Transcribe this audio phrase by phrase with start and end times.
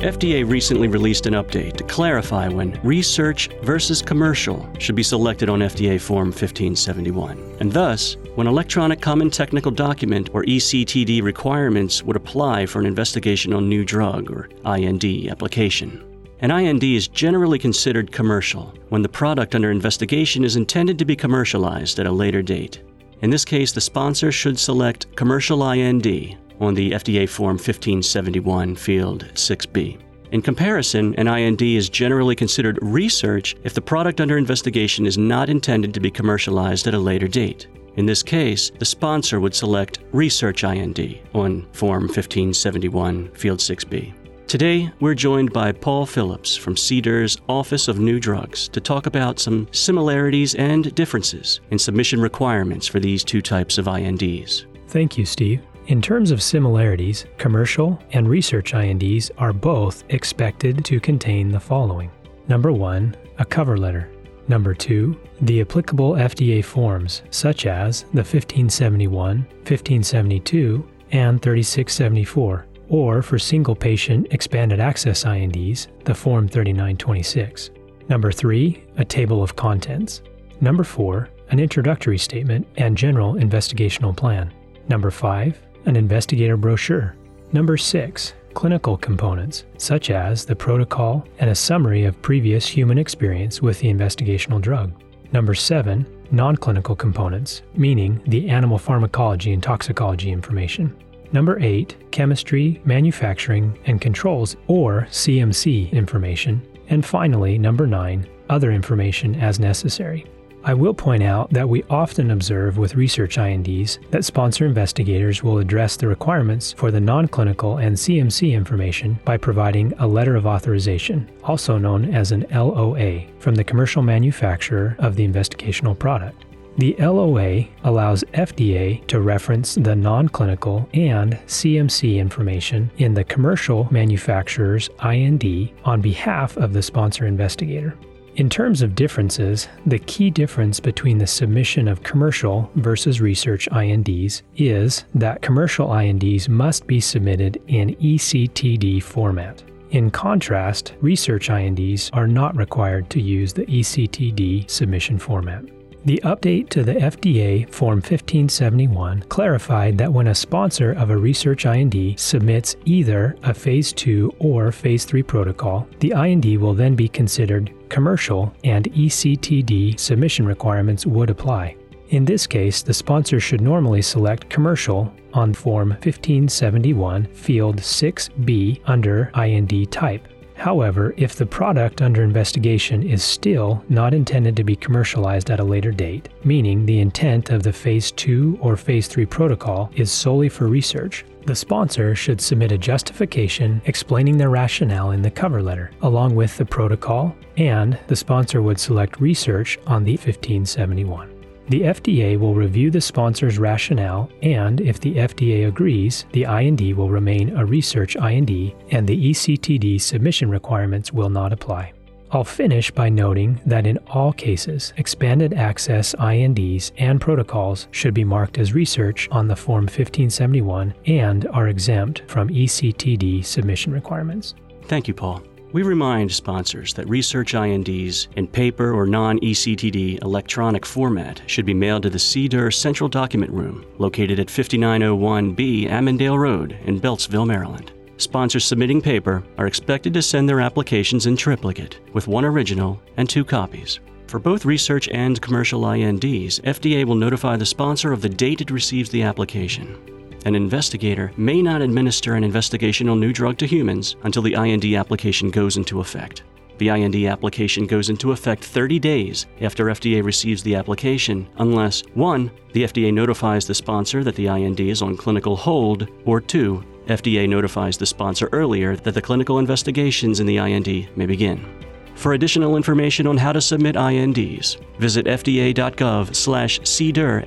[0.00, 5.58] FDA recently released an update to clarify when research versus commercial should be selected on
[5.58, 12.64] FDA Form 1571, and thus, when Electronic Common Technical Document or ECTD requirements would apply
[12.64, 16.02] for an investigational new drug or IND application.
[16.40, 21.14] An IND is generally considered commercial when the product under investigation is intended to be
[21.14, 22.82] commercialized at a later date.
[23.20, 29.26] In this case, the sponsor should select Commercial IND on the FDA Form 1571 Field
[29.34, 30.00] 6B.
[30.32, 35.50] In comparison, an IND is generally considered research if the product under investigation is not
[35.50, 37.66] intended to be commercialized at a later date.
[37.96, 44.14] In this case, the sponsor would select Research IND on Form 1571 Field 6B.
[44.46, 49.38] Today, we're joined by Paul Phillips from CDER's Office of New Drugs to talk about
[49.38, 54.66] some similarities and differences in submission requirements for these two types of INDs.
[54.88, 55.62] Thank you, Steve.
[55.90, 62.12] In terms of similarities, commercial and research INDs are both expected to contain the following
[62.46, 64.08] Number one, a cover letter.
[64.46, 73.38] Number two, the applicable FDA forms, such as the 1571, 1572, and 3674, or for
[73.40, 77.70] single patient expanded access INDs, the Form 3926.
[78.08, 80.22] Number three, a table of contents.
[80.60, 84.54] Number four, an introductory statement and general investigational plan.
[84.88, 87.14] Number five, an investigator brochure.
[87.52, 93.62] Number six, clinical components, such as the protocol and a summary of previous human experience
[93.62, 94.92] with the investigational drug.
[95.32, 100.96] Number seven, non clinical components, meaning the animal pharmacology and toxicology information.
[101.32, 106.60] Number eight, chemistry, manufacturing, and controls, or CMC information.
[106.88, 110.26] And finally, number nine, other information as necessary.
[110.62, 115.58] I will point out that we often observe with research INDs that sponsor investigators will
[115.58, 120.46] address the requirements for the non clinical and CMC information by providing a letter of
[120.46, 126.44] authorization, also known as an LOA, from the commercial manufacturer of the investigational product.
[126.76, 133.88] The LOA allows FDA to reference the non clinical and CMC information in the commercial
[133.90, 137.94] manufacturer's IND on behalf of the sponsor investigator.
[138.40, 144.44] In terms of differences, the key difference between the submission of commercial versus research INDs
[144.56, 149.62] is that commercial INDs must be submitted in ECTD format.
[149.90, 155.62] In contrast, research INDs are not required to use the ECTD submission format.
[156.02, 161.66] The update to the FDA Form 1571 clarified that when a sponsor of a research
[161.66, 167.06] IND submits either a Phase 2 or Phase 3 protocol, the IND will then be
[167.06, 171.76] considered commercial and ECTD submission requirements would apply.
[172.08, 179.30] In this case, the sponsor should normally select commercial on Form 1571 Field 6B under
[179.34, 180.26] IND type.
[180.60, 185.64] However, if the product under investigation is still not intended to be commercialized at a
[185.64, 190.50] later date, meaning the intent of the Phase 2 or Phase 3 protocol is solely
[190.50, 195.92] for research, the sponsor should submit a justification explaining their rationale in the cover letter,
[196.02, 201.39] along with the protocol, and the sponsor would select research on the 1571.
[201.70, 207.10] The FDA will review the sponsor's rationale, and if the FDA agrees, the IND will
[207.10, 211.92] remain a research IND and the ECTD submission requirements will not apply.
[212.32, 218.24] I'll finish by noting that in all cases, expanded access INDs and protocols should be
[218.24, 224.54] marked as research on the Form 1571 and are exempt from ECTD submission requirements.
[224.86, 225.40] Thank you, Paul.
[225.72, 231.74] We remind sponsors that research INDs in paper or non ECTD electronic format should be
[231.74, 237.92] mailed to the CDER Central Document Room, located at 5901B Ammendale Road in Beltsville, Maryland.
[238.16, 243.30] Sponsors submitting paper are expected to send their applications in triplicate, with one original and
[243.30, 244.00] two copies.
[244.26, 248.72] For both research and commercial INDs, FDA will notify the sponsor of the date it
[248.72, 250.19] receives the application.
[250.46, 255.50] An investigator may not administer an investigational new drug to humans until the IND application
[255.50, 256.44] goes into effect.
[256.78, 262.50] The IND application goes into effect 30 days after FDA receives the application, unless 1.
[262.72, 266.82] The FDA notifies the sponsor that the IND is on clinical hold, or 2.
[267.08, 271.79] FDA notifies the sponsor earlier that the clinical investigations in the IND may begin.
[272.20, 277.42] For additional information on how to submit INDs, visit fda.gov slash CDER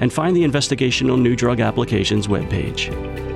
[0.00, 3.29] and find the Investigational New Drug Applications webpage.